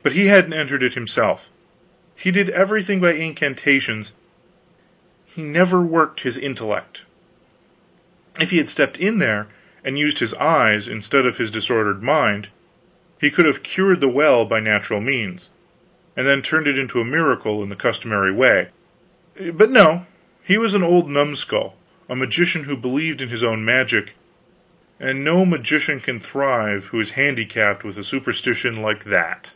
[0.00, 1.48] But he hadn't entered it himself.
[2.14, 4.12] He did everything by incantations;
[5.26, 7.02] he never worked his intellect.
[8.38, 9.48] If he had stepped in there
[9.84, 12.46] and used his eyes, instead of his disordered mind,
[13.20, 15.48] he could have cured the well by natural means,
[16.16, 18.68] and then turned it into a miracle in the customary way;
[19.52, 20.06] but no,
[20.44, 21.76] he was an old numskull,
[22.08, 24.12] a magician who believed in his own magic;
[25.00, 29.50] and no magician can thrive who is handicapped with a superstition like that.